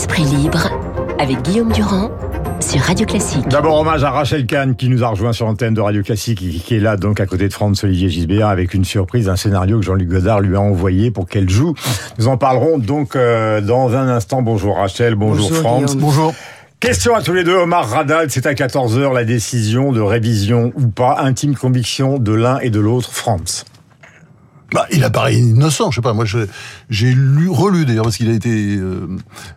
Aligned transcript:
Esprit 0.00 0.24
libre 0.24 0.70
avec 1.18 1.42
Guillaume 1.42 1.70
Durand 1.72 2.10
sur 2.58 2.80
Radio 2.80 3.04
Classique. 3.04 3.46
D'abord, 3.48 3.78
hommage 3.78 4.02
à 4.02 4.10
Rachel 4.10 4.46
Kahn 4.46 4.74
qui 4.74 4.88
nous 4.88 5.04
a 5.04 5.08
rejoint 5.08 5.34
sur 5.34 5.44
l'antenne 5.44 5.74
de 5.74 5.80
Radio 5.82 6.02
Classique 6.02 6.42
et 6.42 6.58
qui 6.58 6.76
est 6.76 6.80
là 6.80 6.96
donc 6.96 7.20
à 7.20 7.26
côté 7.26 7.48
de 7.48 7.52
France 7.52 7.84
Olivier 7.84 8.08
Gisbert 8.08 8.48
avec 8.48 8.72
une 8.72 8.86
surprise, 8.86 9.28
un 9.28 9.36
scénario 9.36 9.78
que 9.78 9.84
Jean-Luc 9.84 10.08
Godard 10.08 10.40
lui 10.40 10.56
a 10.56 10.60
envoyé 10.62 11.10
pour 11.10 11.28
qu'elle 11.28 11.50
joue. 11.50 11.74
Nous 12.18 12.28
en 12.28 12.38
parlerons 12.38 12.78
donc 12.78 13.14
euh, 13.14 13.60
dans 13.60 13.94
un 13.94 14.08
instant. 14.08 14.40
Bonjour 14.40 14.78
Rachel, 14.78 15.16
bonjour, 15.16 15.52
France. 15.52 15.94
Bonjour. 15.98 16.32
Question 16.80 17.14
à 17.14 17.20
tous 17.20 17.34
les 17.34 17.44
deux. 17.44 17.56
Omar 17.56 17.86
Radad, 17.86 18.30
c'est 18.30 18.46
à 18.46 18.54
14h 18.54 19.12
la 19.12 19.24
décision 19.24 19.92
de 19.92 20.00
révision 20.00 20.72
ou 20.76 20.86
pas. 20.86 21.18
Intime 21.20 21.54
conviction 21.54 22.16
de 22.16 22.32
l'un 22.32 22.58
et 22.60 22.70
de 22.70 22.80
l'autre. 22.80 23.12
France. 23.12 23.66
Bah, 24.72 24.86
il 24.92 25.02
apparaît 25.04 25.34
innocent, 25.34 25.90
je 25.90 25.96
sais 25.96 26.02
pas. 26.02 26.12
Moi, 26.12 26.24
j'ai 26.24 27.12
lu, 27.12 27.48
relu 27.48 27.84
d'ailleurs 27.84 28.04
parce 28.04 28.16
qu'il 28.16 28.30
a 28.30 28.32
été 28.32 28.76
euh, 28.76 29.08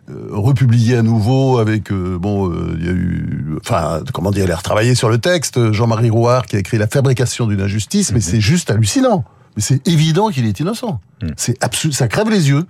euh, 0.10 0.28
republié 0.32 0.98
à 0.98 1.04
nouveau 1.04 1.60
avec 1.60 1.92
euh, 1.92 2.18
bon, 2.18 2.52
il 2.78 2.86
y 2.86 2.90
a 2.90 2.92
eu, 2.92 3.58
enfin, 3.62 4.02
comment 4.14 4.32
dire, 4.32 4.46
il 4.46 4.52
a 4.52 4.56
retravaillé 4.56 4.96
sur 4.96 5.10
le 5.10 5.20
texte. 5.20 5.72
Jean-Marie 5.72 6.10
Rouard 6.10 6.46
qui 6.46 6.56
a 6.56 6.60
écrit 6.60 6.78
La 6.78 6.88
fabrication 6.88 7.46
d'une 7.48 7.62
injustice, 7.62 8.12
mais 8.12 8.18
mhm. 8.18 8.24
c'est 8.24 8.42
juste 8.42 8.72
hallucinant. 8.72 9.24
Mais 9.56 9.62
c'est 9.62 9.88
évident 9.88 10.30
qu'il 10.30 10.46
est 10.48 10.60
innocent. 10.60 11.00
Mhm. 11.22 11.34
C'est 11.38 11.64
absolu, 11.64 11.94
ça 11.94 12.08
crève 12.08 12.30
les 12.30 12.50
yeux. 12.50 12.66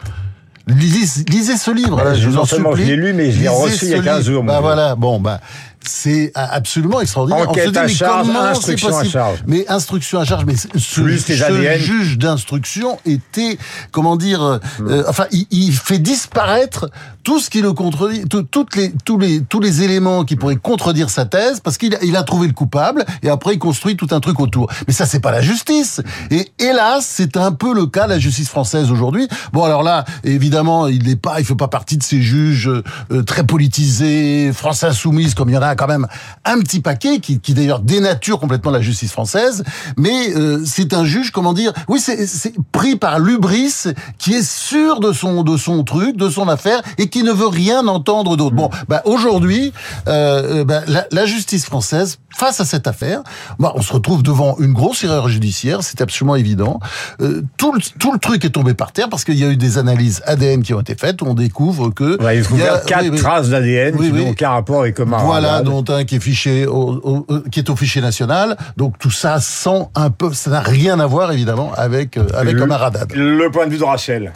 Lisez, 0.67 1.25
lisez 1.27 1.57
ce 1.57 1.71
livre. 1.71 1.97
Là, 1.97 2.13
je, 2.13 2.27
vous 2.29 2.37
en 2.37 2.45
supplie. 2.45 2.83
Je 2.83 2.87
l'ai 2.91 2.95
lu, 2.95 3.13
mais 3.13 3.31
je 3.31 3.41
l'ai 3.41 3.49
reçu 3.49 3.85
il 3.85 3.91
y 3.91 3.95
a 3.95 4.01
15 4.01 4.25
jours. 4.25 4.43
Bah 4.43 4.61
voilà, 4.61 4.95
bon, 4.95 5.19
bah 5.19 5.41
c'est 5.85 6.31
absolument 6.35 7.01
extraordinaire. 7.01 7.49
Enquête 7.49 7.65
on 7.65 7.67
se 7.67 7.71
dit, 7.71 7.77
à 7.79 7.83
mais 7.83 7.93
charge, 7.93 8.27
comment 8.27 8.41
instruction 8.41 8.97
à 8.97 9.03
charge. 9.03 9.43
Mais 9.47 9.67
instruction 9.67 10.19
à 10.19 10.25
charge, 10.25 10.45
mais 10.45 10.55
ce, 10.55 10.67
ce 10.77 11.77
juge 11.77 12.17
d'instruction 12.17 12.99
était, 13.05 13.57
comment 13.91 14.15
dire, 14.15 14.41
euh, 14.41 14.59
euh, 14.81 15.03
enfin, 15.07 15.25
il, 15.31 15.47
il, 15.51 15.73
fait 15.73 15.99
disparaître 15.99 16.89
tout 17.23 17.39
ce 17.39 17.49
qui 17.49 17.61
le 17.61 17.73
contredit, 17.73 18.25
toutes 18.27 18.75
les, 18.75 18.93
tous 19.05 19.17
les, 19.17 19.41
tous 19.41 19.59
les 19.59 19.81
éléments 19.81 20.25
qui 20.25 20.35
pourraient 20.35 20.55
contredire 20.55 21.09
sa 21.09 21.25
thèse, 21.25 21.59
parce 21.59 21.77
qu'il 21.77 21.97
il 22.03 22.15
a 22.15 22.23
trouvé 22.23 22.47
le 22.47 22.53
coupable, 22.53 23.05
et 23.21 23.29
après 23.29 23.53
il 23.53 23.59
construit 23.59 23.95
tout 23.95 24.07
un 24.11 24.19
truc 24.19 24.39
autour. 24.39 24.69
Mais 24.87 24.93
ça, 24.93 25.05
c'est 25.05 25.19
pas 25.19 25.31
la 25.31 25.41
justice. 25.41 26.01
Et 26.31 26.51
hélas, 26.59 27.05
c'est 27.05 27.37
un 27.37 27.51
peu 27.51 27.73
le 27.73 27.87
cas 27.87 28.05
de 28.05 28.09
la 28.11 28.19
justice 28.19 28.49
française 28.49 28.91
aujourd'hui. 28.91 29.27
Bon, 29.51 29.63
alors 29.63 29.83
là, 29.83 30.05
évidemment, 30.23 30.87
il 30.87 31.03
n'est 31.07 31.15
pas, 31.15 31.39
il 31.39 31.45
fait 31.45 31.55
pas 31.55 31.67
partie 31.67 31.97
de 31.97 32.03
ces 32.03 32.21
juges 32.21 32.69
euh, 32.69 33.23
très 33.23 33.45
politisés, 33.45 34.51
France 34.53 34.83
insoumise, 34.83 35.33
comme 35.33 35.49
il 35.49 35.53
y 35.53 35.57
en 35.57 35.61
a 35.61 35.72
quand 35.75 35.87
même 35.87 36.07
un 36.45 36.59
petit 36.59 36.81
paquet 36.81 37.19
qui, 37.19 37.39
qui 37.39 37.53
d'ailleurs 37.53 37.79
dénature 37.79 38.39
complètement 38.39 38.71
la 38.71 38.81
justice 38.81 39.11
française. 39.11 39.63
Mais 39.97 40.35
euh, 40.35 40.63
c'est 40.65 40.93
un 40.93 41.05
juge, 41.05 41.31
comment 41.31 41.53
dire, 41.53 41.73
oui, 41.87 41.99
c'est 41.99 42.53
pris 42.71 42.95
par 42.95 43.19
l'ubris, 43.19 43.85
qui 44.17 44.33
est 44.33 44.47
sûr 44.47 44.99
de 44.99 45.11
son 45.11 45.43
de 45.43 45.57
son 45.57 45.83
truc, 45.83 46.17
de 46.17 46.29
son 46.29 46.47
affaire, 46.47 46.81
et 46.97 47.09
qui 47.09 47.23
ne 47.23 47.31
veut 47.31 47.47
rien 47.47 47.87
entendre 47.87 48.37
d'autre. 48.37 48.55
Bon, 48.55 48.69
bah 48.87 49.01
aujourd'hui, 49.05 49.73
euh, 50.07 50.61
euh 50.61 50.63
bah, 50.63 50.81
la, 50.87 51.05
la, 51.11 51.25
justice 51.25 51.65
française, 51.65 52.19
face 52.35 52.59
à 52.59 52.65
cette 52.65 52.87
affaire, 52.87 53.21
bah, 53.59 53.73
on 53.75 53.81
se 53.81 53.93
retrouve 53.93 54.23
devant 54.23 54.57
une 54.59 54.73
grosse 54.73 55.03
erreur 55.03 55.29
judiciaire, 55.29 55.83
c'est 55.83 56.01
absolument 56.01 56.35
évident. 56.35 56.79
Euh, 57.21 57.43
tout, 57.57 57.73
le, 57.73 57.79
tout 57.99 58.11
le 58.11 58.19
truc 58.19 58.45
est 58.45 58.49
tombé 58.49 58.73
par 58.73 58.91
terre 58.91 59.09
parce 59.09 59.23
qu'il 59.23 59.35
y 59.35 59.43
a 59.43 59.49
eu 59.49 59.57
des 59.57 59.77
analyses 59.77 60.21
ADN 60.25 60.63
qui 60.63 60.73
ont 60.73 60.81
été 60.81 60.95
faites, 60.95 61.21
où 61.21 61.25
on 61.25 61.33
découvre 61.33 61.89
que... 61.89 62.21
Ouais, 62.21 62.39
il 62.39 62.59
y 62.59 62.63
a 62.63 62.79
quatre 62.79 63.15
traces 63.15 63.49
d'ADN 63.49 63.97
qui 63.97 64.11
n'ont 64.11 64.29
aucun 64.29 64.49
rapport 64.49 64.81
avec 64.81 64.99
Omar 64.99 65.25
Voilà, 65.25 65.61
dont 65.63 65.83
un 65.89 66.03
qui 66.05 66.15
est 66.15 66.19
fiché 66.19 66.65
au, 66.65 67.25
qui 67.51 67.59
est 67.59 67.69
au 67.69 67.75
fichier 67.75 68.01
national. 68.01 68.57
Donc 68.77 68.97
tout 68.99 69.11
ça 69.11 69.39
sent 69.39 69.87
un 69.95 70.09
peu, 70.09 70.33
ça 70.33 70.49
n'a 70.51 70.61
rien 70.61 70.99
à 70.99 71.07
voir 71.07 71.31
évidemment 71.31 71.71
avec 71.75 72.17
euh, 72.17 72.27
avec 72.33 72.55
le, 72.55 72.63
Omar 72.63 72.91
Le 73.13 73.47
point 73.49 73.65
de 73.65 73.71
vue 73.71 73.77
de 73.77 73.83
Rachel. 73.83 74.33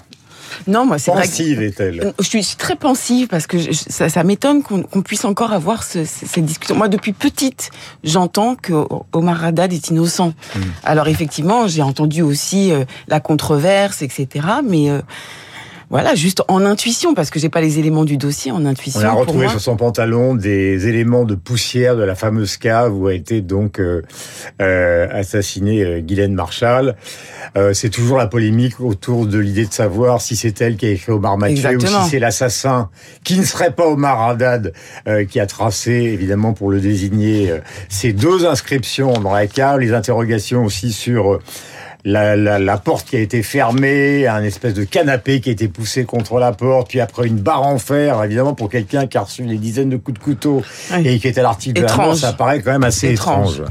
Non, 0.65 0.85
moi, 0.85 0.97
c'est 0.97 1.11
pensive 1.11 1.61
est-elle 1.61 2.01
euh, 2.01 2.11
Je 2.19 2.25
suis 2.25 2.55
très 2.57 2.75
pensive 2.75 3.27
parce 3.27 3.47
que 3.47 3.57
ça, 3.73 4.09
ça 4.09 4.23
m'étonne 4.23 4.63
qu'on 4.63 5.01
puisse 5.01 5.25
encore 5.25 5.53
avoir 5.53 5.83
ce, 5.83 6.03
cette 6.05 6.45
discussion. 6.45 6.75
Moi, 6.75 6.87
depuis 6.87 7.13
petite, 7.13 7.69
j'entends 8.03 8.55
que 8.55 8.73
Omar 9.13 9.43
Haddad 9.43 9.71
est 9.73 9.89
innocent. 9.89 10.33
Hmm. 10.55 10.61
Alors 10.83 11.07
effectivement, 11.09 11.67
j'ai 11.67 11.83
entendu 11.83 12.21
aussi 12.21 12.71
euh, 12.71 12.85
la 13.07 13.19
controverse, 13.19 14.01
etc. 14.01 14.47
Mais 14.67 14.89
voilà, 15.89 16.15
juste 16.15 16.43
en 16.49 16.65
intuition, 16.65 17.13
parce 17.13 17.29
que 17.29 17.39
j'ai 17.39 17.47
pas 17.47 17.61
les 17.61 17.79
éléments 17.79 18.03
du 18.03 18.17
dossier, 18.17 18.51
en 18.51 18.65
intuition. 18.65 18.99
On 18.99 19.05
a 19.05 19.11
retrouvé 19.11 19.47
sur 19.47 19.61
son 19.61 19.77
pantalon 19.77 20.35
des 20.35 20.89
éléments 20.89 21.23
de 21.23 21.33
poussière 21.33 21.95
de 21.95 22.03
la 22.03 22.13
fameuse 22.13 22.57
cave 22.57 22.93
où 22.93 23.07
a 23.07 23.13
été 23.13 23.39
donc 23.39 23.79
euh, 23.79 24.01
euh 24.61 25.07
assassiné 25.09 25.83
euh, 25.83 26.01
Guylaine 26.01 26.33
Marshall. 26.33 26.95
Euh, 27.55 27.73
c'est 27.73 27.89
toujours 27.89 28.17
la 28.17 28.27
polémique 28.27 28.81
autour 28.81 29.27
de 29.27 29.37
l'idée 29.37 29.65
de 29.65 29.71
savoir 29.71 30.19
si 30.19 30.35
c'est 30.35 30.59
elle 30.59 30.75
qui 30.75 30.87
a 30.87 30.89
écrit 30.89 31.13
Omar 31.13 31.37
Mathieu 31.37 31.77
ou 31.77 31.79
si 31.79 32.09
c'est 32.09 32.19
l'assassin 32.19 32.89
qui 33.23 33.39
ne 33.39 33.45
serait 33.45 33.71
pas 33.71 33.87
Omar 33.87 34.21
Haddad 34.27 34.73
euh, 35.07 35.23
qui 35.23 35.39
a 35.39 35.45
tracé, 35.45 35.91
évidemment, 35.91 36.51
pour 36.51 36.69
le 36.69 36.81
désigner, 36.81 37.53
ces 37.87 38.11
deux 38.11 38.45
inscriptions 38.45 39.13
dans 39.13 39.33
la 39.33 39.47
cave, 39.47 39.79
les 39.79 39.93
interrogations 39.93 40.65
aussi 40.65 40.91
sur 40.91 41.39
la, 42.03 42.35
la, 42.35 42.59
la, 42.59 42.77
porte 42.77 43.07
qui 43.07 43.15
a 43.15 43.19
été 43.19 43.43
fermée, 43.43 44.27
un 44.27 44.43
espèce 44.43 44.73
de 44.73 44.83
canapé 44.83 45.41
qui 45.41 45.49
a 45.49 45.51
été 45.51 45.67
poussé 45.67 46.05
contre 46.05 46.39
la 46.39 46.51
porte, 46.51 46.89
puis 46.89 46.99
après 46.99 47.27
une 47.27 47.39
barre 47.39 47.63
en 47.63 47.79
fer, 47.79 48.23
évidemment 48.23 48.53
pour 48.53 48.69
quelqu'un 48.69 49.07
qui 49.07 49.17
a 49.17 49.21
reçu 49.21 49.43
des 49.43 49.57
dizaines 49.57 49.89
de 49.89 49.97
coups 49.97 50.17
de 50.17 50.23
couteau 50.23 50.61
et 51.03 51.19
qui 51.19 51.27
était 51.27 51.39
à 51.39 51.43
l'article 51.43 51.81
de 51.81 51.85
la 51.85 51.95
mort, 51.95 52.15
ça 52.15 52.33
paraît 52.33 52.61
quand 52.61 52.71
même 52.71 52.83
assez 52.83 53.11
étrange. 53.11 53.63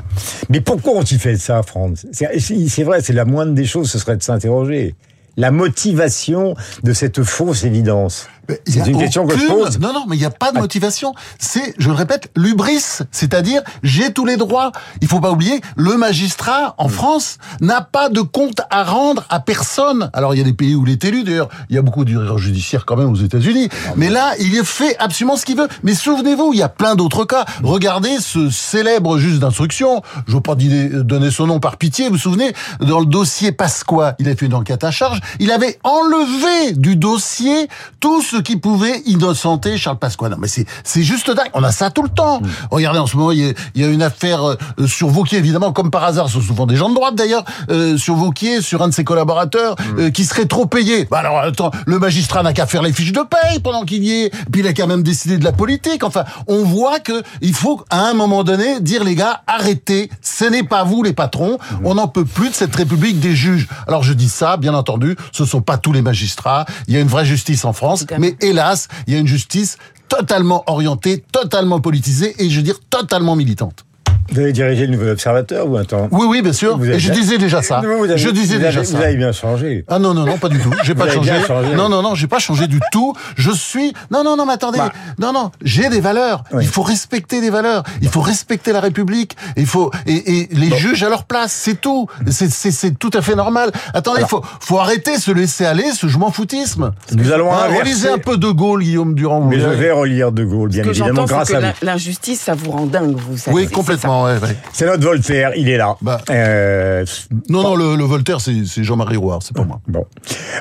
Mais 0.48 0.60
pourquoi 0.60 0.94
ont-ils 0.94 1.18
fait 1.18 1.36
ça, 1.36 1.62
France 1.62 2.06
C'est 2.12 2.82
vrai, 2.82 3.00
c'est 3.00 3.12
la 3.12 3.24
moindre 3.24 3.54
des 3.54 3.64
choses, 3.64 3.90
ce 3.90 3.98
serait 3.98 4.16
de 4.16 4.22
s'interroger. 4.22 4.94
La 5.38 5.50
motivation 5.50 6.54
de 6.82 6.92
cette 6.94 7.22
fausse 7.22 7.64
évidence. 7.64 8.28
C'est 8.66 8.86
une 8.86 8.98
question 8.98 9.26
que 9.26 9.36
je 9.36 9.46
pose. 9.46 9.78
Non, 9.78 9.92
non, 9.92 10.04
mais 10.08 10.16
il 10.16 10.20
n'y 10.20 10.24
a 10.24 10.30
pas 10.30 10.52
de 10.52 10.58
motivation. 10.58 11.14
C'est, 11.38 11.74
je 11.78 11.88
le 11.88 11.94
répète, 11.94 12.30
l'ubris, 12.36 13.00
c'est-à-dire 13.10 13.62
j'ai 13.82 14.12
tous 14.12 14.24
les 14.24 14.36
droits. 14.36 14.72
Il 15.00 15.08
faut 15.08 15.20
pas 15.20 15.30
oublier, 15.30 15.60
le 15.76 15.96
magistrat 15.96 16.74
en 16.78 16.88
France 16.88 17.38
n'a 17.60 17.80
pas 17.80 18.08
de 18.08 18.20
compte 18.20 18.60
à 18.70 18.84
rendre 18.84 19.24
à 19.28 19.40
personne. 19.40 20.10
Alors 20.12 20.34
il 20.34 20.38
y 20.38 20.40
a 20.40 20.44
des 20.44 20.52
pays 20.52 20.74
où 20.74 20.86
il 20.86 20.92
est 20.92 21.04
élu, 21.04 21.24
d'ailleurs, 21.24 21.48
il 21.68 21.76
y 21.76 21.78
a 21.78 21.82
beaucoup 21.82 22.04
d'erreurs 22.04 22.38
judiciaires 22.38 22.84
quand 22.86 22.96
même 22.96 23.10
aux 23.10 23.16
États-Unis. 23.16 23.68
Mais 23.96 24.08
là, 24.08 24.32
il 24.38 24.64
fait 24.64 24.96
absolument 24.98 25.36
ce 25.36 25.44
qu'il 25.44 25.56
veut. 25.56 25.68
Mais 25.82 25.94
souvenez-vous, 25.94 26.52
il 26.52 26.58
y 26.58 26.62
a 26.62 26.68
plein 26.68 26.94
d'autres 26.94 27.24
cas. 27.24 27.44
Regardez 27.62 28.18
ce 28.20 28.50
célèbre 28.50 29.18
juge 29.18 29.38
d'instruction. 29.38 30.02
Je 30.26 30.32
ne 30.32 30.36
veux 30.36 30.42
pas 30.42 30.54
donner 30.54 31.30
son 31.30 31.46
nom 31.46 31.60
par 31.60 31.76
pitié. 31.76 32.06
Vous 32.06 32.12
vous 32.12 32.18
souvenez, 32.18 32.52
dans 32.80 33.00
le 33.00 33.06
dossier 33.06 33.52
Pasqua, 33.52 34.14
il 34.18 34.28
a 34.28 34.36
fait 34.36 34.46
une 34.46 34.54
enquête 34.54 34.84
à 34.84 34.90
charge. 34.90 35.20
Il 35.40 35.50
avait 35.50 35.78
enlevé 35.84 36.72
du 36.72 36.96
dossier 36.96 37.68
tout 38.00 38.22
ce 38.22 38.35
qui 38.42 38.56
pouvait 38.56 39.02
innocenter 39.06 39.76
Charles 39.78 39.98
Pasqua. 39.98 40.28
Non, 40.28 40.36
mais 40.38 40.48
c'est, 40.48 40.66
c'est 40.84 41.02
juste 41.02 41.30
dingue. 41.30 41.50
On 41.54 41.62
a 41.62 41.72
ça 41.72 41.90
tout 41.90 42.02
le 42.02 42.08
temps. 42.08 42.40
Mm. 42.40 42.46
Regardez, 42.70 42.98
en 42.98 43.06
ce 43.06 43.16
moment, 43.16 43.32
il 43.32 43.54
y, 43.74 43.84
a, 43.84 43.86
une 43.86 44.02
affaire 44.02 44.44
euh, 44.44 44.86
sur 44.86 45.08
Vauquier, 45.08 45.38
évidemment, 45.38 45.72
comme 45.72 45.90
par 45.90 46.04
hasard, 46.04 46.28
ce 46.28 46.34
sont 46.34 46.40
souvent 46.40 46.66
des 46.66 46.76
gens 46.76 46.88
de 46.88 46.94
droite 46.94 47.14
d'ailleurs, 47.14 47.44
euh, 47.70 47.96
sur 47.96 48.14
Vauquier, 48.14 48.60
sur 48.60 48.82
un 48.82 48.88
de 48.88 48.94
ses 48.94 49.04
collaborateurs, 49.04 49.76
mm. 49.78 49.98
euh, 49.98 50.10
qui 50.10 50.24
serait 50.24 50.46
trop 50.46 50.66
payé. 50.66 51.06
Bah 51.10 51.18
alors, 51.18 51.38
attends, 51.38 51.70
le 51.86 51.98
magistrat 51.98 52.42
n'a 52.42 52.52
qu'à 52.52 52.66
faire 52.66 52.82
les 52.82 52.92
fiches 52.92 53.12
de 53.12 53.22
paye 53.22 53.60
pendant 53.60 53.84
qu'il 53.84 54.04
y 54.04 54.12
est, 54.12 54.30
puis 54.50 54.60
il 54.60 54.66
a 54.66 54.72
quand 54.72 54.86
même 54.86 55.02
décidé 55.02 55.38
de 55.38 55.44
la 55.44 55.52
politique. 55.52 56.04
Enfin, 56.04 56.24
on 56.46 56.64
voit 56.64 57.00
que 57.00 57.22
il 57.40 57.54
faut, 57.54 57.84
à 57.90 58.06
un 58.08 58.14
moment 58.14 58.44
donné, 58.44 58.80
dire 58.80 59.04
les 59.04 59.14
gars, 59.14 59.42
arrêtez, 59.46 60.10
ce 60.22 60.44
n'est 60.44 60.62
pas 60.62 60.84
vous 60.84 61.02
les 61.02 61.12
patrons, 61.12 61.58
mm. 61.58 61.86
on 61.86 61.94
n'en 61.94 62.08
peut 62.08 62.24
plus 62.24 62.50
de 62.50 62.54
cette 62.54 62.74
république 62.74 63.20
des 63.20 63.34
juges. 63.34 63.68
Alors 63.86 64.02
je 64.02 64.12
dis 64.12 64.28
ça, 64.28 64.56
bien 64.56 64.74
entendu, 64.74 65.16
ce 65.32 65.44
sont 65.44 65.60
pas 65.60 65.78
tous 65.78 65.92
les 65.92 66.02
magistrats, 66.02 66.66
il 66.88 66.94
y 66.94 66.96
a 66.96 67.00
une 67.00 67.08
vraie 67.08 67.24
justice 67.24 67.64
en 67.64 67.72
France, 67.72 68.04
mais 68.18 68.25
hélas, 68.40 68.88
il 69.06 69.14
y 69.14 69.16
a 69.16 69.20
une 69.20 69.26
justice 69.26 69.78
totalement 70.08 70.64
orientée, 70.66 71.24
totalement 71.32 71.80
politisée 71.80 72.34
et 72.42 72.50
je 72.50 72.56
veux 72.56 72.62
dire 72.62 72.80
totalement 72.90 73.36
militante. 73.36 73.85
Vous 74.32 74.40
avez 74.40 74.52
dirigé 74.52 74.86
le 74.86 74.92
Nouvel 74.92 75.10
Observateur 75.10 75.68
ou 75.68 75.76
un 75.76 75.84
temps 75.84 76.08
Oui, 76.10 76.26
oui, 76.28 76.42
bien 76.42 76.52
sûr. 76.52 76.78
Et 76.84 76.98
je 76.98 77.12
disais 77.12 77.38
déjà 77.38 77.62
ça. 77.62 77.82
je 78.16 78.28
disais 78.30 78.58
déjà 78.58 78.84
ça. 78.84 78.96
Vous 78.96 79.02
avez 79.02 79.16
bien 79.16 79.32
changé. 79.32 79.84
Ah 79.88 79.98
non, 79.98 80.14
non, 80.14 80.24
non, 80.24 80.38
pas 80.38 80.48
du 80.48 80.58
tout. 80.58 80.72
J'ai 80.84 80.94
pas 80.94 81.08
changé. 81.08 81.32
Non, 81.74 81.88
non, 81.88 82.02
non, 82.02 82.14
j'ai 82.14 82.26
pas 82.26 82.38
changé 82.38 82.66
du 82.66 82.80
tout. 82.92 83.14
Je 83.36 83.50
suis. 83.50 83.92
Non, 84.10 84.24
non, 84.24 84.36
non, 84.36 84.46
mais 84.46 84.54
attendez. 84.54 84.78
Bah. 84.78 84.92
Non, 85.18 85.32
non, 85.32 85.50
j'ai 85.62 85.88
des 85.88 86.00
valeurs. 86.00 86.44
Il 86.60 86.66
faut 86.68 86.82
respecter 86.82 87.40
des 87.40 87.50
valeurs. 87.50 87.82
Il 88.02 88.08
faut 88.08 88.20
respecter 88.20 88.72
la 88.72 88.80
République. 88.80 89.36
Il 89.56 89.66
faut 89.66 89.90
et, 90.06 90.40
et 90.40 90.48
les 90.52 90.76
juges 90.76 91.02
à 91.02 91.08
leur 91.08 91.24
place. 91.24 91.52
C'est 91.52 91.80
tout. 91.80 92.06
C'est 92.28 92.98
tout 92.98 93.10
à 93.14 93.22
fait 93.22 93.34
normal. 93.34 93.70
Attendez, 93.94 94.20
il 94.22 94.26
faut 94.26 94.42
faut 94.60 94.78
arrêter 94.78 95.18
se 95.18 95.30
laisser 95.30 95.64
aller, 95.64 95.90
ce 95.92 96.08
je 96.08 96.18
m'en 96.18 96.30
foutisme. 96.30 96.92
Nous 97.12 97.32
allons 97.32 97.52
hein, 97.52 97.66
relisez 97.78 98.08
un 98.08 98.18
peu 98.18 98.36
De 98.36 98.48
Gaulle, 98.48 98.82
Guillaume 98.82 99.14
Durand. 99.14 99.40
Mais 99.42 99.60
je 99.60 99.68
vais 99.68 99.90
relire 99.90 100.32
De 100.32 100.44
Gaulle, 100.44 100.70
bien 100.70 100.84
évidemment, 100.84 101.24
grâce 101.24 101.52
à 101.52 101.60
L'injustice, 101.82 102.40
ça 102.40 102.54
vous 102.54 102.70
rend 102.70 102.86
dingue, 102.86 103.16
vous. 103.16 103.36
oui, 103.52 103.68
complètement 103.68 104.15
Non, 104.16 104.24
ouais, 104.24 104.38
ouais. 104.38 104.56
C'est 104.72 104.86
notre 104.86 105.02
Voltaire, 105.04 105.52
il 105.56 105.68
est 105.68 105.76
là. 105.76 105.96
Bah. 106.00 106.20
Euh, 106.30 107.04
Non, 107.48 107.62
non, 107.62 107.76
le, 107.76 107.96
le 107.96 108.04
Voltaire, 108.04 108.40
c'est 108.40 108.82
Jean-Marie 108.82 109.16
Rouard, 109.16 109.42
c'est 109.42 109.54
pas 109.56 109.64
moi. 109.64 109.80
bon. 109.88 110.04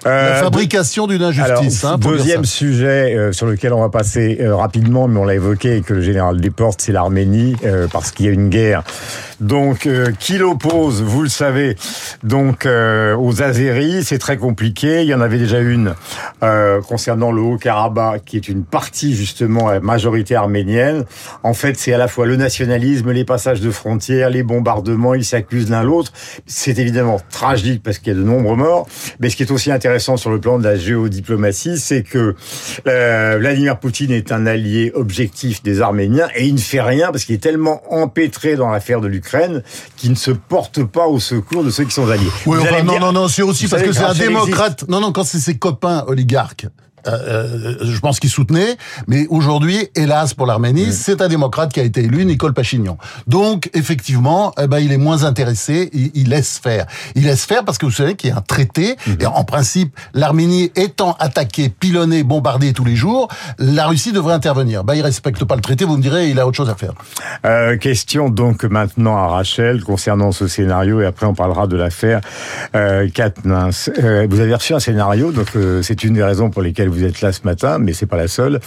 La 0.04 0.12
Euh, 0.12 0.42
fabrication 0.42 1.08
d'une 1.08 1.22
Alors, 1.24 1.60
injustice. 1.62 1.84
hein, 1.84 1.98
deuxième 1.98 2.46
sujet 2.46 3.16
euh, 3.16 3.32
sur 3.32 3.46
lequel 3.48 3.74
on 3.74 3.82
va 3.82 3.90
passer 3.90 4.40
rapidement, 4.42 5.08
mais 5.08 5.20
on 5.20 5.26
l'a 5.26 5.36
évoqué 5.36 5.78
et 5.78 5.82
que 5.82 5.94
le 5.94 6.02
général 6.02 6.40
déporte, 6.42 6.82
c'est 6.82 6.92
l'Arménie, 6.92 7.56
parce 7.92 8.12
qu'il 8.12 8.26
y 8.26 8.30
a 8.30 8.32
une 8.32 8.50
guerre. 8.50 8.84
Donc, 9.42 9.88
qui 10.20 10.38
l'oppose, 10.38 11.02
vous 11.04 11.22
le 11.22 11.28
savez, 11.30 11.76
donc 12.24 12.66
aux 12.66 13.42
Azéris, 13.42 14.04
c'est 14.06 14.18
très 14.18 14.38
compliqué. 14.38 15.02
Il 15.02 15.08
y 15.08 15.14
en 15.14 15.22
avait 15.22 15.38
déjà 15.38 15.60
une 15.60 15.94
concernant 16.88 17.32
le 17.32 17.42
Haut-Karabakh, 17.42 18.24
qui 18.26 18.38
est 18.38 18.48
une 18.48 18.64
partie 18.64 19.16
justement 19.16 19.70
majorité 19.82 20.36
arménienne. 20.36 21.04
En 21.44 21.54
fait, 21.54 21.78
c'est 21.78 21.94
à 21.94 21.98
la 21.98 22.08
fois 22.08 22.26
le 22.26 22.36
nationalisme, 22.38 23.12
les 23.12 23.26
passages 23.26 23.45
de 23.54 23.72
frontières, 23.72 24.30
les 24.30 24.44
bombardements, 24.44 25.14
ils 25.14 25.26
s'accusent 25.26 25.70
l'un 25.70 25.84
l'autre. 25.84 26.12
C'est 26.46 26.78
évidemment 26.80 27.20
tragique 27.30 27.82
parce 27.84 28.00
qu'il 28.00 28.14
y 28.14 28.16
a 28.16 28.20
de 28.20 28.24
nombreux 28.26 28.56
morts, 28.56 28.88
mais 29.20 29.30
ce 29.30 29.36
qui 29.36 29.44
est 29.44 29.52
aussi 29.52 29.72
intéressant 29.72 30.18
sur 30.18 30.30
le 30.32 30.40
plan 30.40 30.58
de 30.60 30.64
la 30.64 30.76
géodiplomatie, 30.76 31.78
c'est 31.78 32.04
que 32.04 32.36
euh, 32.88 33.38
Vladimir 33.40 33.80
Poutine 33.80 34.12
est 34.12 34.32
un 34.32 34.46
allié 34.46 34.92
objectif 34.96 35.62
des 35.64 35.82
Arméniens 35.82 36.28
et 36.36 36.46
il 36.46 36.54
ne 36.56 36.60
fait 36.60 36.82
rien 36.82 37.12
parce 37.12 37.26
qu'il 37.26 37.36
est 37.36 37.40
tellement 37.40 37.82
empêtré 37.94 38.56
dans 38.56 38.70
l'affaire 38.70 39.02
de 39.02 39.08
l'Ukraine 39.08 39.64
qu'il 39.98 40.12
ne 40.12 40.16
se 40.16 40.32
porte 40.32 40.84
pas 40.84 41.08
au 41.08 41.20
secours 41.20 41.64
de 41.64 41.70
ceux 41.70 41.84
qui 41.86 41.92
sont 41.94 42.10
alliés. 42.10 42.24
Oui, 42.46 42.58
enfin, 42.62 42.84
non, 42.84 42.92
dire- 42.94 43.02
non, 43.02 43.12
non, 43.12 43.28
c'est 43.28 43.42
aussi 43.42 43.68
parce 43.68 43.84
que 43.84 43.92
c'est 43.94 44.04
un 44.04 44.14
démocrate. 44.14 44.86
Non, 44.90 45.00
non, 45.00 45.12
quand 45.12 45.24
c'est 45.24 45.40
ses 45.40 45.58
copains 45.58 46.04
oligarques. 46.08 46.68
Euh, 47.08 47.76
je 47.82 48.00
pense 48.00 48.20
qu'il 48.20 48.30
soutenait, 48.30 48.78
mais 49.08 49.28
aujourd'hui, 49.30 49.90
hélas 49.96 50.34
pour 50.34 50.46
l'Arménie, 50.46 50.92
c'est 50.92 51.22
un 51.22 51.28
démocrate 51.28 51.72
qui 51.72 51.80
a 51.80 51.84
été 51.84 52.02
élu, 52.02 52.26
Nicole 52.26 52.54
Pachignan. 52.54 52.98
Donc, 53.28 53.70
effectivement, 53.74 54.54
eh 54.62 54.68
ben, 54.68 54.80
il 54.80 54.92
est 54.92 54.98
moins 54.98 55.24
intéressé, 55.24 55.90
il, 55.94 56.12
il 56.14 56.30
laisse 56.30 56.58
faire. 56.58 56.86
Il 57.16 57.24
laisse 57.24 57.46
faire 57.46 57.64
parce 57.64 57.78
que 57.78 57.86
vous 57.86 57.92
savez 57.92 58.16
qu'il 58.16 58.30
y 58.30 58.34
a 58.34 58.38
un 58.38 58.42
traité, 58.42 58.96
et 59.20 59.26
en 59.26 59.44
principe, 59.44 59.96
l'Arménie 60.14 60.72
étant 60.76 61.16
attaquée, 61.20 61.70
pilonnée, 61.70 62.24
bombardée 62.24 62.74
tous 62.74 62.86
les 62.86 62.96
jours, 62.96 63.28
la 63.58 63.88
Russie 63.88 64.12
devrait 64.12 64.34
intervenir. 64.34 64.84
Ben, 64.84 64.96
il 64.96 65.02
respecte 65.02 65.44
pas 65.44 65.56
le 65.56 65.62
traité, 65.62 65.86
vous 65.86 65.98
me 65.98 66.02
direz, 66.02 66.30
il 66.30 66.40
a 66.40 66.48
autre 66.48 66.58
chose 66.58 66.70
à 66.70 66.76
faire. 66.76 66.94
Euh, 67.46 67.78
question 67.78 68.30
donc 68.30 68.64
maintenant 68.64 69.18
à 69.18 69.28
Rachel 69.28 69.84
concernant 69.84 70.32
ce 70.32 70.48
scénario 70.48 71.02
et 71.02 71.06
après 71.06 71.26
on 71.26 71.34
parlera 71.34 71.68
de 71.68 71.76
l'affaire 71.76 72.22
euh, 72.76 73.08
Katniss. 73.10 73.92
Euh, 74.00 74.28
vous 74.30 74.40
avez 74.40 74.54
reçu 74.54 74.74
un 74.74 74.80
scénario, 74.80 75.32
donc 75.32 75.48
c'est 75.82 76.04
une 76.04 76.14
des 76.14 76.24
raisons 76.24 76.50
pour 76.50 76.62
lesquelles 76.62 76.90
vous 76.96 77.04
êtes 77.04 77.22
là 77.22 77.32
ce 77.32 77.42
matin, 77.44 77.78
mais 77.78 77.94
c'est 77.94 78.06
pas 78.06 78.18
la 78.18 78.28
seule, 78.28 78.60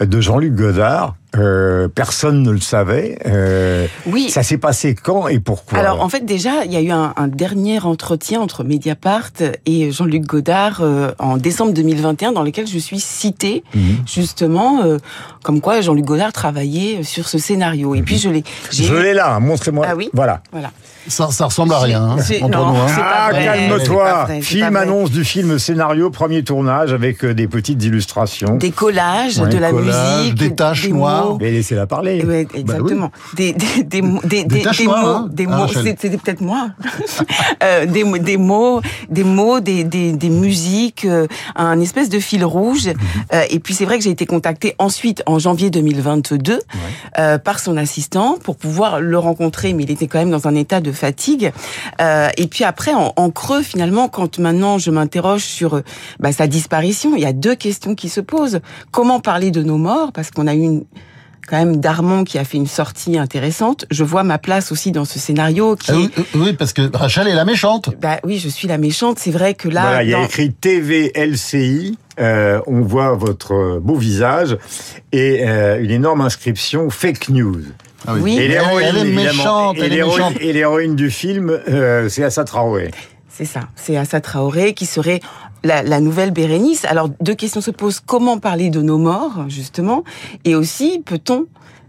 de 0.00 0.20
Jean-Luc 0.20 0.54
Godard. 0.54 1.16
Euh, 1.38 1.88
personne 1.88 2.42
ne 2.42 2.50
le 2.50 2.60
savait. 2.60 3.18
Euh, 3.26 3.86
Oui. 4.06 4.28
Ça 4.28 4.42
s'est 4.42 4.58
passé 4.58 4.94
quand 4.94 5.28
et 5.28 5.40
pourquoi 5.40 5.78
Alors 5.78 6.02
en 6.02 6.08
fait 6.10 6.24
déjà, 6.26 6.64
il 6.66 6.72
y 6.72 6.76
a 6.76 6.80
eu 6.82 6.90
un, 6.90 7.14
un 7.16 7.26
dernier 7.28 7.80
entretien 7.80 8.40
entre 8.40 8.64
Mediapart 8.64 9.30
et 9.64 9.90
Jean-Luc 9.92 10.24
Godard 10.26 10.80
euh, 10.82 11.12
en 11.18 11.38
décembre 11.38 11.72
2021 11.72 12.32
dans 12.32 12.42
lequel 12.42 12.66
je 12.66 12.78
suis 12.78 13.00
citée 13.00 13.64
Mhm. 13.74 13.96
justement 14.06 14.82
euh, 14.84 14.98
comme 15.42 15.60
quoi 15.62 15.80
Jean-Luc 15.80 16.04
Godard 16.04 16.32
travaillait 16.32 17.02
sur 17.02 17.26
ce 17.28 17.38
scénario. 17.38 17.94
Et 17.94 18.02
puis 18.02 18.18
je 18.18 18.28
l'ai 18.28 18.44
j'ai 18.70 18.84
Je 18.84 18.94
l'ai 18.94 19.14
là, 19.14 19.40
montrez-moi. 19.40 19.86
Ah 19.88 19.94
oui 19.96 20.10
Voilà. 20.12 20.42
voilà. 20.52 20.70
Ça, 21.08 21.30
ça 21.32 21.46
ressemble 21.46 21.74
à 21.74 21.80
rien, 21.80 22.00
hein, 22.00 22.16
entre 22.42 22.48
non, 22.48 22.72
nous. 22.72 22.78
hein. 22.78 22.86
c'est 22.88 23.00
pas 23.00 23.30
Ah, 23.30 23.32
calme-toi. 23.32 24.26
Film 24.40 24.76
annonce 24.76 25.10
du 25.10 25.24
film 25.24 25.58
scénario, 25.58 26.10
premier 26.10 26.44
tournage 26.44 26.92
avec 26.92 27.24
euh, 27.24 27.34
des 27.34 27.48
petites 27.48 27.82
illustrations. 27.82 28.54
Des 28.54 28.70
collages, 28.70 29.38
Ouais, 29.38 29.48
de 29.48 29.58
la 29.58 29.70
collages, 29.72 30.18
musique, 30.20 30.34
des 30.36 30.54
taches 30.54 30.88
noires. 30.90 31.21
Mais 31.40 31.50
laissez-la 31.50 31.86
parler. 31.86 32.22
Ouais, 32.24 32.46
exactement. 32.54 33.10
Des, 33.36 33.52
des, 33.52 33.82
des, 33.84 34.02
mots- 34.02 34.20
des, 34.24 34.44
Des 34.44 34.56
des, 34.56 34.62
taches 34.62 34.78
des 34.78 34.86
mots, 34.86 34.92
hein 34.94 35.28
des 35.32 35.46
Ah, 35.50 35.56
mots, 35.56 35.66
c'était 35.68 36.10
peut-être 36.10 36.40
moi. 36.40 36.68
euh, 37.62 37.86
des, 37.86 38.04
mots- 38.04 38.18
des 38.18 38.36
mots, 38.36 38.80
des 39.08 39.24
mots, 39.24 39.60
des, 39.60 39.84
des, 39.84 40.12
des 40.12 40.28
musiques, 40.30 41.04
euh, 41.04 41.26
un 41.56 41.80
espèce 41.80 42.08
de 42.08 42.18
fil 42.20 42.44
rouge. 42.44 42.86
Mhm. 42.88 42.94
Euh, 43.34 43.42
et 43.50 43.58
puis 43.58 43.74
c'est 43.74 43.84
vrai 43.84 43.98
que 43.98 44.04
j'ai 44.04 44.10
été 44.10 44.26
contactée 44.26 44.74
ensuite 44.78 45.22
en 45.26 45.38
janvier 45.38 45.70
2022 45.70 46.60
euh, 47.18 47.38
par 47.38 47.58
son 47.58 47.76
assistant 47.76 48.36
pour 48.42 48.56
pouvoir 48.56 49.00
le 49.00 49.18
rencontrer, 49.18 49.72
mais 49.72 49.84
il 49.84 49.90
était 49.90 50.06
quand 50.06 50.18
même 50.18 50.30
dans 50.30 50.46
un 50.48 50.54
état 50.54 50.80
de 50.80 50.92
fatigue. 50.92 51.52
Euh, 52.00 52.28
et 52.36 52.46
puis 52.46 52.64
après, 52.64 52.94
en, 52.94 53.12
en 53.16 53.30
creux, 53.30 53.62
finalement, 53.62 54.08
quand 54.08 54.38
maintenant 54.38 54.78
je 54.78 54.90
m'interroge 54.90 55.42
sur 55.44 55.74
euh, 55.74 55.82
bah, 56.20 56.32
sa 56.32 56.46
disparition, 56.46 57.12
il 57.16 57.22
y 57.22 57.26
a 57.26 57.32
deux 57.32 57.54
questions 57.54 57.94
qui 57.94 58.08
se 58.08 58.20
posent. 58.20 58.60
Comment 58.90 59.20
parler 59.20 59.50
de 59.50 59.62
nos 59.62 59.76
morts? 59.78 60.12
Parce 60.12 60.30
qu'on 60.30 60.46
a 60.46 60.54
eu 60.54 60.60
une 60.60 60.84
quand 61.48 61.56
même 61.58 61.76
Darmon 61.78 62.24
qui 62.24 62.38
a 62.38 62.44
fait 62.44 62.56
une 62.56 62.66
sortie 62.66 63.18
intéressante. 63.18 63.84
Je 63.90 64.04
vois 64.04 64.22
ma 64.22 64.38
place 64.38 64.72
aussi 64.72 64.92
dans 64.92 65.04
ce 65.04 65.18
scénario 65.18 65.76
qui 65.76 65.90
Ah 65.90 65.94
est- 65.94 66.18
oui, 66.18 66.24
oui, 66.34 66.52
parce 66.54 66.72
que 66.72 66.82
Rachel 66.96 67.28
est 67.28 67.34
la 67.34 67.44
méchante. 67.44 67.90
bah 68.00 68.18
oui, 68.24 68.38
je 68.38 68.48
suis 68.48 68.68
la 68.68 68.78
méchante. 68.78 69.18
C'est 69.18 69.30
vrai 69.32 69.54
que 69.54 69.68
là, 69.68 69.82
Voilà, 69.82 70.02
il 70.04 70.10
y 70.10 70.14
a 70.14 70.18
dans- 70.18 70.24
écrit 70.24 70.52
TVLCI. 70.52 71.98
Euh, 72.20 72.60
on 72.66 72.82
voit 72.82 73.14
votre 73.14 73.78
beau 73.80 73.94
visage 73.96 74.58
et 75.12 75.48
euh, 75.48 75.82
une 75.82 75.90
énorme 75.90 76.20
inscription 76.20 76.90
fake 76.90 77.30
news. 77.30 77.62
Ah 78.06 78.14
Oui. 78.18 78.36
Et 78.38 78.44
Elle- 78.44 78.50
l'héroïne, 78.50 78.86
elle 78.88 78.96
est 78.96 79.00
évidemment, 79.00 79.22
méchante, 79.32 79.76
et 79.76 79.80
elle 79.80 79.86
est 79.86 79.88
l'héroïne- 79.96 80.16
méchante. 80.18 80.36
Et 80.40 80.52
l'héroïne 80.52 80.94
du 80.96 81.10
film, 81.10 81.50
euh, 81.68 82.08
c'est 82.08 82.22
Assa 82.24 82.44
Traoré. 82.44 82.90
c'est 83.30 83.44
ça. 83.46 83.60
C'est 83.76 83.96
Assa 83.96 84.20
Traoré 84.20 84.74
qui 84.74 84.84
serait 84.86 85.20
la, 85.64 85.82
la 85.82 86.00
nouvelle 86.00 86.30
Bérénice. 86.30 86.84
Alors 86.84 87.08
deux 87.20 87.34
questions 87.34 87.60
se 87.60 87.70
posent 87.70 88.00
comment 88.00 88.38
parler 88.38 88.70
de 88.70 88.82
nos 88.82 88.98
morts 88.98 89.44
justement, 89.48 90.04
et 90.44 90.54
aussi 90.54 91.02
peut-on, 91.04 91.46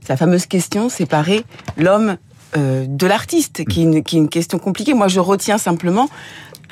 la 0.09 0.17
fameuse 0.17 0.45
question, 0.45 0.89
séparer 0.89 1.43
l'homme 1.77 2.17
euh, 2.57 2.85
de 2.87 3.07
l'artiste, 3.07 3.63
qui 3.65 3.81
est, 3.81 3.83
une, 3.83 4.03
qui 4.03 4.17
est 4.17 4.19
une 4.19 4.29
question 4.29 4.59
compliquée. 4.59 4.93
Moi, 4.93 5.07
je 5.07 5.19
retiens 5.19 5.57
simplement 5.57 6.09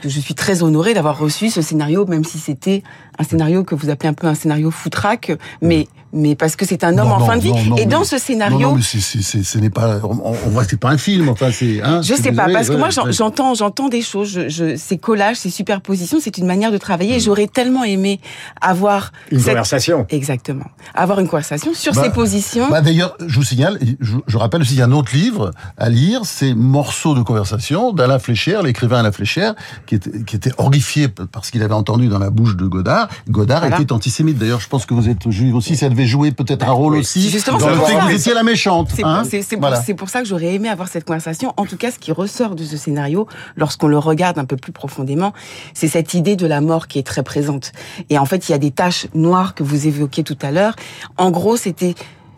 que 0.01 0.09
je 0.09 0.19
suis 0.19 0.35
très 0.35 0.63
honorée 0.63 0.93
d'avoir 0.93 1.17
reçu 1.17 1.49
ce 1.49 1.61
scénario, 1.61 2.05
même 2.05 2.23
si 2.23 2.39
c'était 2.39 2.83
un 3.17 3.23
scénario 3.23 3.63
que 3.63 3.73
vous 3.73 3.89
appelez 3.89 4.09
un 4.09 4.13
peu 4.13 4.27
un 4.27 4.35
scénario 4.35 4.69
foutraque, 4.69 5.31
mais 5.61 5.87
mais 6.13 6.35
parce 6.35 6.55
que 6.55 6.65
c'est 6.65 6.83
un 6.83 6.97
homme 6.97 7.07
Non, 7.09 7.15
en 7.15 7.19
non, 7.19 7.25
fin 7.25 7.37
de 7.37 7.41
vie. 7.41 7.51
non, 7.51 7.63
non, 7.63 7.75
et 7.77 7.85
dans 7.85 7.99
mais- 7.99 8.05
ce 8.05 8.17
scénario, 8.17 8.57
Non, 8.59 8.69
non, 8.69 8.75
mais 8.75 8.81
c'est, 8.81 8.99
c'est, 8.99 9.21
c'est- 9.21 9.43
ce 9.43 9.57
n'est 9.57 9.69
pas, 9.69 9.99
on, 10.03 10.19
on 10.45 10.49
voit, 10.49 10.63
c'est 10.63 10.79
pas 10.79 10.89
un 10.89 10.97
film, 10.97 11.29
enfin, 11.29 11.49
c'est, 11.51 11.81
hein, 11.81 12.01
Je 12.01 12.13
suis 12.13 12.23
sais 12.23 12.31
pas, 12.31 12.47
parce 12.51 12.67
que 12.67 12.73
ouais, 12.73 12.77
moi 12.79 12.89
ouais. 12.89 13.11
j'entends, 13.13 13.53
j'entends 13.53 13.87
des 13.89 14.01
choses. 14.01 14.29
Je, 14.29 14.49
je, 14.49 14.75
ces 14.75 14.97
collages, 14.97 15.37
ces 15.37 15.49
superpositions, 15.49 16.19
c'est 16.21 16.37
une 16.37 16.45
manière 16.45 16.71
de 16.71 16.77
travailler. 16.77 17.15
Et 17.15 17.19
j'aurais 17.19 17.47
tellement 17.47 17.83
aimé 17.83 18.19
avoir 18.61 19.11
Une 19.31 19.39
cette- 19.39 19.49
conversation. 19.49 20.05
Exactement, 20.09 20.65
avoir 20.93 21.19
une 21.19 21.27
conversation 21.27 21.73
sur 21.73 21.93
Bah, 21.93 22.03
ces 22.03 22.09
positions. 22.11 22.69
Bah 22.69 22.81
d'ailleurs, 22.81 23.15
je 23.25 23.35
vous 23.35 23.43
signale, 23.43 23.79
je, 23.99 24.15
je 24.27 24.37
rappelle 24.37 24.61
aussi, 24.61 24.73
il 24.73 24.79
y 24.79 24.81
a 24.81 24.85
un 24.85 24.91
autre 24.91 25.15
livre 25.15 25.51
à 25.77 25.89
lire, 25.89 26.21
c'est 26.25 26.53
Morceaux 26.53 27.15
de 27.15 27.21
conversation 27.21 27.93
d'Alain 27.93 28.19
Fléchère, 28.19 28.63
l'écrivain 28.63 28.99
Alain 28.99 29.11
Fléchère, 29.11 29.55
qui 29.85 29.95
était, 29.95 30.23
qui 30.23 30.35
était 30.35 30.51
horrifié 30.57 31.07
parce 31.07 31.51
qu'il 31.51 31.63
avait 31.63 31.73
entendu 31.73 32.07
dans 32.07 32.19
la 32.19 32.29
bouche 32.29 32.55
de 32.55 32.65
Godard. 32.65 33.07
Godard 33.29 33.61
Voilà. 33.61 33.79
était 33.81 33.91
antisémite. 33.91 34.37
D'ailleurs, 34.37 34.59
je 34.61 34.67
pense 34.67 34.85
que 34.85 34.93
vous 34.93 35.09
êtes 35.09 35.29
juif 35.29 35.53
aussi, 35.53 35.75
ça 35.75 35.89
jouer 36.05 36.31
peut-être 36.31 36.67
un 36.67 36.71
rôle 36.71 36.93
oui. 36.93 36.99
aussi 36.99 37.29
Justement, 37.29 37.57
dans 37.57 37.65
c'est 37.65 37.71
le 37.71 37.77
pour 37.77 37.87
fait 37.87 37.93
ça. 37.93 37.99
que 37.99 38.05
vous 38.05 38.15
étiez 38.15 38.33
la 38.33 38.43
méchante. 38.43 38.89
C'est 38.95 39.03
hein. 39.03 39.23
pour, 39.23 39.59
Voilà. 39.59 39.81
c'est 39.81 39.93
pour 39.93 40.09
ça 40.09 40.21
que 40.21 40.27
j'aurais 40.27 40.53
aimé 40.53 40.69
avoir 40.69 40.87
cette 40.87 41.05
conversation. 41.05 41.53
En 41.57 41.65
tout 41.65 41.77
cas, 41.77 41.91
ce 41.91 41.99
qui 41.99 42.11
ressort 42.11 42.55
de 42.55 42.63
ce 42.63 42.77
scénario, 42.77 43.27
lorsqu'on 43.55 43.87
le 43.87 43.97
regarde 43.97 44.37
un 44.37 44.45
peu 44.45 44.57
plus 44.57 44.71
profondément, 44.71 45.33
c'est 45.73 45.87
cette 45.87 46.13
idée 46.13 46.35
de 46.35 46.47
la 46.47 46.61
mort 46.61 46.87
qui 46.87 46.99
est 46.99 47.07
très 47.07 47.23
présente. 47.23 47.71
Et 48.09 48.17
en 48.17 48.25
fait, 48.25 48.49
il 48.49 48.51
y 48.51 48.55
a 48.55 48.59
des 48.59 48.71
taches 48.71 49.07
noires 49.13 49.55
que 49.55 49.63
vous 49.63 49.87
évoquiez 49.87 50.23
tout 50.23 50.37
à 50.41 50.51
l'heure. 50.51 50.75
En 51.17 51.31
gros, 51.31 51.57
c'était 51.57 51.95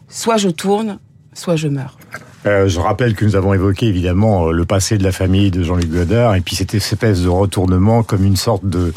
soit 0.08 0.38
je 0.38 0.50
tourne, 0.50 1.00
soit 1.34 1.56
je 1.56 1.68
meurs. 1.68 1.98
Euh, 2.46 2.68
je 2.68 2.80
rappelle 2.80 3.16
que 3.16 3.24
nous 3.24 3.36
avons 3.38 3.54
évoqué 3.54 3.86
évidemment 3.88 4.48
euh, 4.48 4.52
le 4.52 4.66
passé 4.66 4.98
de 4.98 5.04
la 5.04 5.14
famille 5.14 5.50
de 5.50 5.64
Jean-Luc 5.64 5.90
Godard 5.90 6.36
et 6.36 6.42
puis 6.42 6.58
cette 6.58 6.74
espèce 6.74 7.22
de 7.22 7.30
retournement 7.30 8.04
comme 8.04 8.26
une 8.26 8.36
sorte 8.36 8.66
de 8.66 8.94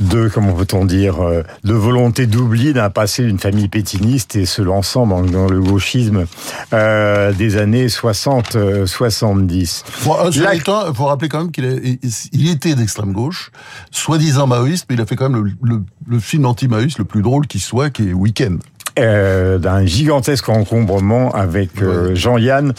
de 0.00 0.28
comment 0.28 0.52
peut-on 0.52 0.84
dire 0.84 1.20
euh, 1.22 1.42
de 1.64 1.74
volonté 1.74 2.26
d'oubli 2.26 2.72
d'un 2.72 2.90
passé 2.90 3.22
d'une 3.24 3.38
famille 3.38 3.68
pétiniste 3.68 4.34
et 4.36 4.46
se 4.46 4.62
lançant 4.62 5.06
dans, 5.06 5.46
le 5.46 5.60
gauchisme 5.60 6.24
euh, 6.72 7.32
des 7.32 7.56
années 7.56 7.88
60 7.88 8.56
euh, 8.56 8.86
70. 8.86 9.84
Bon, 10.04 10.16
La- 10.40 10.54
il 10.54 10.62
faut 10.62 11.04
rappeler 11.04 11.28
quand 11.28 11.40
même 11.42 11.52
qu'il 11.52 11.64
est- 11.64 11.98
il 12.32 12.50
était 12.50 12.74
d'extrême 12.74 13.12
gauche, 13.12 13.50
soi-disant 13.90 14.46
maoïste, 14.46 14.86
mais 14.88 14.96
il 14.96 15.00
a 15.00 15.06
fait 15.06 15.16
quand 15.16 15.28
même 15.28 15.44
le, 15.44 15.52
le- 15.62 15.82
le 16.06 16.18
film 16.18 16.46
anti-maoïste 16.46 16.98
le 16.98 17.04
plus 17.04 17.22
drôle 17.22 17.46
qui 17.46 17.58
soit, 17.58 17.90
qui 17.90 18.08
est 18.08 18.12
Weekend. 18.12 18.60
euh, 18.98 19.58
d'un 19.58 19.86
gigantesque 19.86 20.48
encombrement 20.48 21.30
avec 21.32 21.80
euh, 21.80 22.14
Jean-Yann 22.14 22.72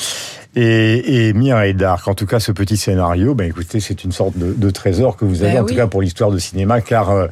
et, 0.55 1.27
et 1.27 1.33
Mireille 1.33 1.73
Darc. 1.73 2.07
En 2.07 2.13
tout 2.13 2.25
cas, 2.25 2.39
ce 2.39 2.51
petit 2.51 2.77
scénario, 2.77 3.35
ben 3.35 3.47
écoutez, 3.47 3.79
c'est 3.79 4.03
une 4.03 4.11
sorte 4.11 4.37
de, 4.37 4.53
de 4.53 4.69
trésor 4.69 5.15
que 5.15 5.25
vous 5.25 5.43
avez, 5.43 5.53
Ben 5.53 5.63
en 5.63 5.65
tout 5.65 5.75
cas 5.75 5.87
pour 5.87 6.01
l'histoire 6.01 6.31
de 6.31 6.37
cinéma, 6.37 6.81
car 6.81 7.09
euh, 7.09 7.27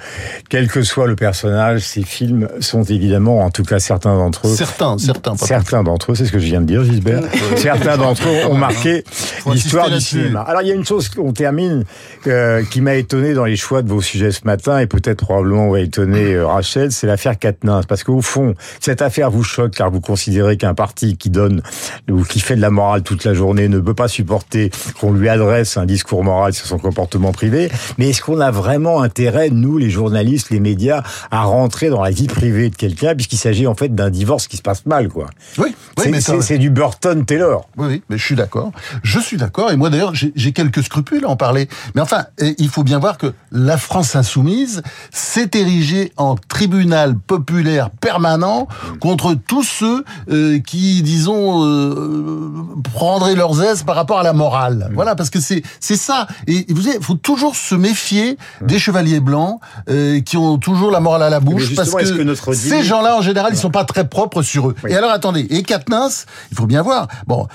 quel 0.49 0.67
que 0.67 0.81
soit 0.83 1.07
le 1.07 1.15
personnage, 1.15 1.81
ces 1.81 2.03
films 2.03 2.47
sont 2.61 2.83
évidemment, 2.83 3.39
en 3.39 3.49
tout 3.49 3.63
cas 3.63 3.79
certains 3.79 4.15
d'entre 4.15 4.47
eux, 4.47 4.55
Certains, 4.55 4.97
certains. 4.97 5.35
pas 5.35 5.45
Certains 5.45 5.83
d'entre 5.83 6.11
eux, 6.11 6.15
c'est 6.15 6.25
ce 6.25 6.31
que 6.31 6.39
je 6.39 6.45
viens 6.45 6.61
de 6.61 6.65
dire, 6.65 6.83
Gisbert. 6.83 7.23
Certains 7.57 7.97
d'entre 7.97 8.27
eux 8.27 8.45
ont 8.49 8.55
marqué 8.57 9.03
l'histoire 9.51 9.89
du 9.89 9.99
cinéma. 9.99 10.41
Alors, 10.41 10.61
il 10.61 10.67
y 10.67 10.71
a 10.71 10.75
une 10.75 10.85
chose 10.85 11.09
qu'on 11.09 11.33
termine 11.33 11.83
euh, 12.27 12.63
qui 12.71 12.81
m'a 12.81 12.95
étonné 12.95 13.33
dans 13.33 13.45
les 13.45 13.57
choix 13.57 13.81
de 13.81 13.89
vos 13.89 14.01
sujets 14.01 14.31
ce 14.31 14.41
matin 14.45 14.79
et 14.79 14.87
peut-être 14.87 15.25
probablement 15.25 15.69
va 15.69 15.81
étonner 15.81 16.33
euh, 16.35 16.47
Rachel, 16.47 16.91
c'est 16.91 17.07
l'affaire 17.07 17.37
Katnins. 17.37 17.81
Parce 17.87 18.03
qu'au 18.03 18.21
fond, 18.21 18.55
cette 18.79 19.01
affaire 19.01 19.29
vous 19.29 19.43
choque 19.43 19.71
car 19.71 19.91
vous 19.91 20.01
considérez 20.01 20.57
qu'un 20.57 20.73
parti 20.73 21.17
qui 21.17 21.29
donne 21.29 21.61
ou 22.09 22.23
qui 22.23 22.39
fait 22.39 22.55
de 22.55 22.61
la 22.61 22.69
morale 22.69 23.03
toute 23.09 23.23
la 23.23 23.33
journée, 23.33 23.67
ne 23.69 23.79
peut 23.79 23.95
pas 23.95 24.07
supporter 24.07 24.69
qu'on 25.01 25.11
lui 25.11 25.29
adresse 25.29 25.77
un 25.77 25.87
discours 25.87 26.23
moral 26.23 26.53
sur 26.53 26.67
son 26.67 26.77
comportement 26.77 27.31
privé. 27.31 27.71
Mais 27.97 28.09
est-ce 28.09 28.21
qu'on 28.21 28.39
a 28.39 28.51
vraiment 28.51 29.01
intérêt, 29.01 29.49
nous, 29.49 29.79
les 29.79 29.89
journalistes, 29.89 30.51
les 30.51 30.59
médias, 30.59 31.01
à 31.31 31.41
rentrer 31.41 31.89
dans 31.89 32.03
la 32.03 32.11
vie 32.11 32.27
privée 32.27 32.69
de 32.69 32.75
quelqu'un, 32.75 33.15
puisqu'il 33.15 33.37
s'agit 33.37 33.65
en 33.65 33.73
fait 33.73 33.95
d'un 33.95 34.11
divorce 34.11 34.47
qui 34.47 34.57
se 34.57 34.61
passe 34.61 34.85
mal, 34.85 35.09
quoi? 35.09 35.25
Oui, 35.57 35.75
oui 35.97 36.21
c'est, 36.41 36.59
du 36.59 36.69
Burton 36.69 37.25
Taylor. 37.25 37.67
Oui, 37.77 37.87
oui, 37.87 38.03
mais 38.09 38.19
je 38.19 38.23
suis 38.23 38.35
d'accord. 38.35 38.71
Je 39.01 39.19
suis 39.19 39.37
d'accord. 39.37 39.71
Et 39.71 39.75
moi, 39.75 39.89
d'ailleurs, 39.89 40.13
j'ai 40.13 40.51
quelques 40.51 40.83
scrupules 40.83 41.25
à 41.25 41.29
en 41.29 41.35
parler. 41.35 41.67
Mais 41.95 42.01
enfin, 42.01 42.25
il 42.59 42.69
faut 42.69 42.83
bien 42.83 42.99
voir 42.99 43.17
que 43.17 43.33
la 43.51 43.77
France 43.77 44.15
insoumise 44.15 44.83
s'est 45.09 45.49
érigée 45.55 46.11
en 46.15 46.35
tribunal 46.35 47.17
populaire 47.17 47.89
permanent 47.89 48.67
contre 48.99 49.33
tous 49.33 49.63
ceux 49.63 50.05
euh, 50.29 50.59
qui, 50.59 51.01
disons, 51.01 51.65
euh, 51.65 52.61
prendraient 52.99 53.35
leurs 53.35 53.63
aises 53.63 53.83
par 53.83 53.95
rapport 53.95 54.19
à 54.19 54.23
la 54.23 54.33
morale. 54.33 54.91
Voilà, 54.93 55.15
parce 55.15 55.29
que 55.29 55.39
c'est 55.39 55.63
c'est 55.79 55.95
ça. 55.95 56.27
Et 56.47 56.65
vous 56.69 56.81
savez, 56.81 56.97
il 56.99 57.03
faut 57.03 57.13
toujours 57.13 57.55
se 57.55 57.73
méfier 57.73 58.37
des 58.61 58.77
chevaliers 58.77 59.21
blancs 59.21 59.61
euh, 59.89 60.19
qui 60.19 60.35
ont 60.35 60.57
toujours 60.57 60.91
la 60.91 60.99
morale 60.99 61.23
à 61.23 61.29
la 61.29 61.39
bouche, 61.39 61.75
parce 61.75 61.91
que, 61.91 62.17
que 62.17 62.23
notre 62.23 62.51
ces 62.53 62.83
gens-là, 62.83 63.15
en 63.15 63.21
général, 63.21 63.53
ils 63.53 63.57
sont 63.57 63.71
pas 63.71 63.85
très 63.85 64.05
propres 64.07 64.41
sur 64.41 64.69
eux. 64.69 64.75
Oui. 64.83 64.91
Et 64.91 64.95
alors, 64.95 65.11
attendez, 65.11 65.47
et 65.49 65.63
Katniss, 65.63 66.25
il 66.51 66.57
faut 66.57 66.65
bien 66.65 66.81
voir, 66.81 67.07
bon, 67.25 67.47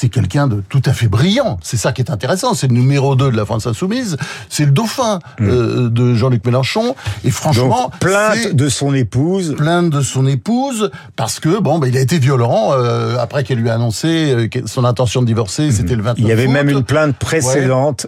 c'est 0.00 0.08
quelqu'un 0.08 0.46
de 0.46 0.62
tout 0.66 0.80
à 0.86 0.94
fait 0.94 1.08
brillant. 1.08 1.58
C'est 1.62 1.76
ça 1.76 1.92
qui 1.92 2.00
est 2.00 2.10
intéressant. 2.10 2.54
C'est 2.54 2.68
le 2.68 2.72
numéro 2.72 3.16
2 3.16 3.30
de 3.30 3.36
la 3.36 3.44
France 3.44 3.66
Insoumise. 3.66 4.16
C'est 4.48 4.64
le 4.64 4.70
dauphin 4.70 5.18
euh, 5.42 5.90
de 5.90 6.14
Jean-Luc 6.14 6.44
Mélenchon. 6.46 6.94
Et 7.24 7.30
franchement, 7.30 7.60
Mm. 7.60 7.82
Donc, 7.82 7.98
plainte 8.00 8.54
de 8.54 8.68
son 8.70 8.94
épouse. 8.94 9.54
plainte 9.56 9.90
de 9.90 10.00
son 10.00 10.26
épouse 10.26 10.90
parce 11.16 11.38
que 11.38 11.60
bon, 11.60 11.78
bah, 11.78 11.88
il 11.88 11.96
a 11.96 12.00
été 12.00 12.18
violent 12.18 12.70
euh, 12.72 13.18
après 13.18 13.44
qu'elle 13.44 13.58
lui 13.58 13.68
a 13.68 13.74
annoncé 13.74 14.32
euh, 14.32 14.48
son 14.64 14.84
intention 14.86 15.20
de 15.20 15.26
divorcer. 15.26 15.70
C'était 15.70 15.96
le 15.96 16.02
29 16.02 16.18
Mm. 16.18 16.22
Il 16.22 16.28
y 16.28 16.32
avait 16.32 16.46
août. 16.46 16.52
même 16.52 16.68
une 16.70 16.84
plainte 16.84 17.16
précédente. 17.16 18.06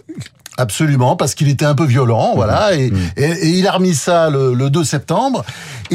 Absolument, 0.57 1.15
parce 1.15 1.33
qu'il 1.33 1.49
était 1.49 1.65
un 1.65 1.73
peu 1.73 1.85
violent, 1.85 2.33
voilà, 2.35 2.75
et, 2.75 2.91
et, 3.17 3.23
et 3.23 3.49
il 3.57 3.65
a 3.65 3.71
remis 3.71 3.95
ça 3.95 4.29
le, 4.29 4.53
le 4.53 4.69
2 4.69 4.83
septembre. 4.83 5.43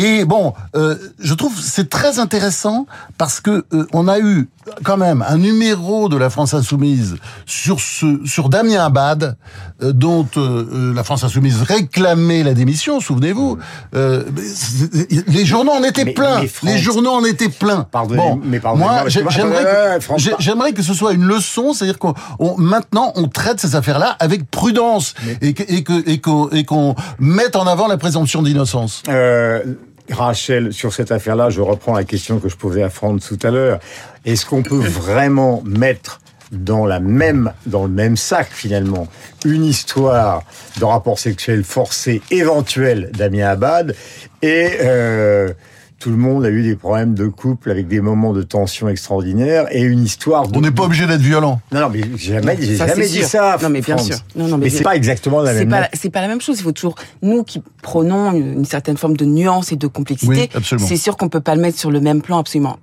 Et 0.01 0.25
bon, 0.25 0.53
euh, 0.77 0.95
je 1.19 1.35
trouve 1.35 1.53
c'est 1.61 1.89
très 1.91 2.19
intéressant 2.21 2.87
parce 3.19 3.41
que 3.41 3.65
euh, 3.73 3.87
on 3.93 4.07
a 4.07 4.21
eu 4.21 4.49
quand 4.85 4.97
même 4.99 5.25
un 5.27 5.39
numéro 5.39 6.09
de 6.09 6.17
la 6.17 6.29
France 6.31 6.53
insoumise 6.55 7.17
sur 7.47 7.81
ce 7.81 8.21
sur 8.25 8.49
Damien 8.49 8.85
Abad, 8.85 9.37
euh, 9.83 9.93
dont 9.93 10.29
euh, 10.37 10.69
euh, 10.73 10.95
la 10.95 11.03
France 11.03 11.25
insoumise 11.25 11.63
réclamait 11.63 12.45
la 12.45 12.55
démission. 12.55 13.01
Souvenez-vous, 13.01 13.59
euh, 13.97 14.23
mais 14.37 15.23
les 15.27 15.45
journaux 15.45 15.73
en 15.73 15.83
étaient 15.83 16.05
Mais- 16.05 16.13
pleins. 16.13 16.41
mais 16.43 16.47
Franck- 16.49 16.71
les 16.71 16.79
journaux 16.79 17.11
en 17.11 17.25
étaient 17.25 17.49
pleins. 17.49 17.87
Pardonnez- 17.91 18.39
mais 18.45 18.61
pardonnez-moi, 18.61 19.01
moi, 19.01 19.09
j'aimerais 19.09 19.65
que, 19.99 20.33
j'aimerais 20.39 20.73
que 20.75 20.83
ce 20.83 20.95
soit 20.95 21.13
une 21.15 21.25
leçon, 21.25 21.73
c'est-à-dire 21.73 21.99
qu'on 21.99 22.15
on- 22.39 22.57
maintenant 22.59 23.13
on 23.17 23.27
traite 23.27 23.59
ces 23.61 23.75
affaires-là 23.75 24.17
avec 24.21 24.49
prudence 24.51 25.15
et 25.41 25.55
que- 25.55 25.65
et 25.67 25.83
que- 25.83 26.09
et 26.09 26.21
qu'on 26.21 26.49
et 26.51 26.65
qu'on 26.65 26.95
mette 27.19 27.57
en 27.57 27.67
avant 27.67 27.89
la 27.89 27.97
présomption 27.97 28.43
d'innocence. 28.43 29.03
Euh, 29.09 29.63
Rachel, 30.11 30.73
sur 30.73 30.93
cette 30.93 31.13
affaire-là, 31.13 31.51
je 31.51 31.61
reprends 31.61 31.95
la 31.95 32.05
question 32.05 32.39
que 32.39 32.49
je 32.49 32.57
posais 32.57 32.83
à 32.83 32.91
Franck 32.91 33.21
tout 33.21 33.39
à 33.43 33.51
l'heure. 33.51 33.79
Est-ce 34.25 34.47
qu'on 34.47 34.63
peut 34.63 34.77
vraiment 34.79 35.63
mettre 35.65 36.21
dans 36.53 36.87
la 36.87 36.99
même, 36.99 37.53
dans 37.67 37.83
le 37.83 37.91
même 37.91 38.17
sac 38.17 38.49
finalement, 38.51 39.07
une 39.45 39.65
histoire 39.65 40.43
de 40.79 40.85
rapport 40.85 41.19
sexuel 41.19 41.63
forcé 41.63 42.23
éventuel 42.31 43.11
d'Amien 43.13 43.49
Abad 43.49 43.95
et 44.43 44.71
euh, 44.81 45.53
tout 45.99 46.11
le 46.11 46.17
monde 46.17 46.45
a 46.45 46.51
eu 46.51 46.63
des 46.63 46.77
problèmes 46.77 47.15
de 47.15 47.27
couple 47.27 47.71
avec 47.73 47.89
des 47.89 48.01
moments 48.01 48.33
de 48.33 48.43
tension 48.43 48.89
extraordinaires 48.89 49.67
et 49.73 49.83
une 49.83 50.05
histoire. 50.05 50.47
De... 50.47 50.57
On 50.57 50.61
n'est 50.61 50.71
pas 50.71 50.85
obligé 50.85 51.07
d'être 51.07 51.21
violent. 51.21 51.61
Non, 51.73 51.81
non, 51.81 51.91
mais 51.93 52.03
j'ai 52.17 52.35
jamais, 52.35 52.57
j'ai 52.61 52.77
Ça, 52.77 52.87
jamais 52.87 53.07
dit 53.07 53.15
sûr. 53.19 53.25
ça. 53.27 53.59
Non, 53.63 53.69
mais 53.69 53.81
bien 53.81 53.99
sûr. 53.99 54.17
Non, 54.37 54.47
non, 54.47 54.59
mais 54.59 54.65
mais 54.67 54.69
bien- 54.71 54.79
c'est 54.79 54.85
pas 54.85 54.95
exactement 54.97 55.41
la 55.43 55.53
C'est 55.53 55.59
même. 55.61 55.71
pas, 55.71 55.81
la- 55.81 55.91
c'est 55.95 56.11
pas 56.11 56.21
la 56.21 56.29
même 56.29 56.41
chose. 56.41 56.59
Il 56.61 56.63
faut 56.63 56.73
toujours, 56.73 56.95
nous 57.23 57.43
qui 57.43 57.63
prenons 57.83 58.33
une, 58.33 58.59
une 58.59 58.65
certaine 58.65 58.97
forme 58.97 59.17
de 59.17 59.25
nuance 59.25 59.73
et 59.73 59.77
de 59.77 59.87
complexité, 59.89 60.33
Oui, 60.33 60.49
absolument. 60.55 60.87
c'est 60.87 60.97
sûr 60.97 61.17
qu'on 61.17 61.29
peut 61.29 61.41
pas 61.41 61.55
le 61.57 61.61
mettre 61.63 61.79
sur 61.79 61.91
le 61.91 62.01
même 62.01 62.23
plan, 62.23 62.39
absolument. 62.39 62.79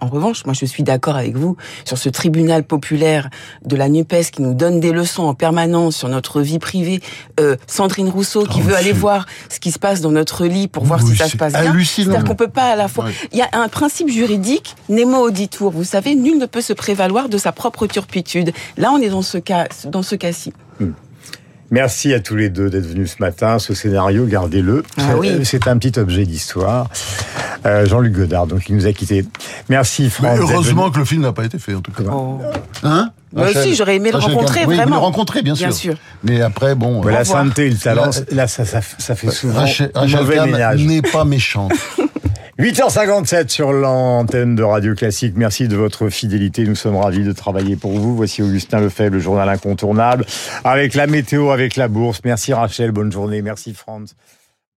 En 0.00 0.08
revanche, 0.08 0.44
moi 0.46 0.54
je 0.54 0.64
suis 0.64 0.82
d'accord 0.82 1.16
avec 1.16 1.36
vous 1.36 1.56
sur 1.84 1.98
ce 1.98 2.08
tribunal 2.08 2.64
populaire 2.64 3.28
de 3.64 3.76
la 3.76 3.88
NUPES 3.88 4.30
qui 4.32 4.42
nous 4.42 4.54
donne 4.54 4.80
des 4.80 4.92
leçons 4.92 5.24
en 5.24 5.34
permanence 5.34 5.96
sur 5.96 6.08
notre 6.08 6.40
vie 6.40 6.58
privée. 6.58 7.00
Euh, 7.38 7.56
Sandrine 7.66 8.08
Rousseau 8.08 8.44
qui 8.44 8.60
Oh, 8.62 8.68
veut 8.68 8.76
aller 8.76 8.92
voir 8.92 9.26
ce 9.48 9.60
qui 9.60 9.70
se 9.72 9.78
passe 9.78 10.00
dans 10.00 10.10
notre 10.10 10.46
lit 10.46 10.68
pour 10.68 10.84
voir 10.84 11.00
Oui, 11.04 11.10
si 11.12 11.16
ça 11.16 11.28
se 11.28 11.36
passe 11.36 11.52
bien. 11.52 11.74
C'est-à-dire 11.84 12.24
qu'on 12.24 12.34
peut 12.34 12.48
pas 12.48 12.70
à 12.72 12.76
la 12.76 12.88
fois. 12.88 13.04
Ouais. 13.06 13.12
Il 13.32 13.38
y 13.38 13.42
a 13.42 13.48
un 13.52 13.68
principe 13.68 14.08
juridique, 14.08 14.74
nemo 14.88 15.18
auditour. 15.18 15.70
Vous 15.70 15.84
savez, 15.84 16.14
nul 16.14 16.38
ne 16.38 16.46
peut 16.46 16.60
se 16.60 16.72
prévaloir 16.72 17.28
de 17.28 17.38
sa 17.38 17.52
propre 17.52 17.86
turpitude. 17.86 18.52
Là, 18.76 18.90
on 18.92 18.98
est 18.98 19.08
dans 19.10 19.22
ce 19.22 19.38
cas, 19.38 19.66
dans 19.86 20.02
ce 20.02 20.14
cas-ci. 20.14 20.52
Merci 21.70 22.12
à 22.14 22.20
tous 22.20 22.34
les 22.36 22.50
deux 22.50 22.68
d'être 22.68 22.86
venus 22.86 23.14
ce 23.16 23.22
matin. 23.22 23.58
Ce 23.58 23.74
scénario, 23.74 24.26
gardez-le. 24.26 24.82
Ah 24.96 25.02
C'est- 25.08 25.14
oui. 25.14 25.40
C'est 25.44 25.68
un 25.68 25.78
petit 25.78 25.98
objet 26.00 26.24
d'histoire. 26.26 26.88
Euh, 27.66 27.86
Jean-Luc 27.86 28.12
Godard, 28.14 28.46
donc, 28.46 28.68
il 28.68 28.74
nous 28.76 28.86
a 28.86 28.92
quittés. 28.92 29.24
Merci, 29.68 30.08
Franck. 30.10 30.38
heureusement 30.38 30.84
venu. 30.84 30.92
que 30.94 30.98
le 31.00 31.04
film 31.04 31.22
n'a 31.22 31.32
pas 31.32 31.44
été 31.44 31.58
fait 31.58 31.74
en 31.74 31.80
tout 31.80 31.92
cas. 31.92 32.04
Oh. 32.10 32.40
Hein 32.82 33.10
Moi 33.32 33.48
aussi, 33.50 33.74
j'aurais 33.74 33.96
aimé 33.96 34.10
le 34.10 34.18
rencontrer, 34.18 34.64
oui, 34.66 34.76
vraiment. 34.76 34.96
le 34.96 35.00
rencontrer, 35.02 35.42
bien 35.42 35.54
sûr. 35.54 35.68
Bien 35.68 35.76
sûr. 35.76 35.94
Mais 36.24 36.40
après, 36.40 36.74
bon. 36.74 37.02
Mais 37.04 37.12
euh, 37.12 37.18
la 37.18 37.24
sainteté 37.24 37.66
et 37.66 37.70
le 37.70 37.76
talent, 37.76 38.10
là, 38.32 38.48
ça, 38.48 38.64
ça, 38.64 38.80
ça 38.98 39.14
fait 39.14 39.30
souvent 39.30 39.60
Rachel, 39.60 39.90
Rachel 39.94 40.20
mauvais 40.20 40.46
ménage. 40.46 40.84
n'est 40.84 41.02
pas 41.02 41.24
méchante. 41.24 41.72
8h57 42.60 43.48
sur 43.48 43.72
l'antenne 43.72 44.54
de 44.54 44.62
Radio 44.62 44.94
Classique. 44.94 45.32
Merci 45.34 45.66
de 45.66 45.76
votre 45.76 46.10
fidélité. 46.10 46.64
Nous 46.64 46.74
sommes 46.74 46.96
ravis 46.96 47.24
de 47.24 47.32
travailler 47.32 47.74
pour 47.74 47.92
vous. 47.92 48.14
Voici 48.14 48.42
Augustin 48.42 48.80
Lefebvre, 48.80 49.14
le 49.14 49.18
journal 49.18 49.48
incontournable, 49.48 50.26
avec 50.62 50.92
la 50.92 51.06
météo, 51.06 51.52
avec 51.52 51.76
la 51.76 51.88
bourse. 51.88 52.20
Merci 52.22 52.52
Rachel, 52.52 52.90
bonne 52.90 53.10
journée. 53.10 53.40
Merci 53.40 53.72
Franz. 53.72 54.14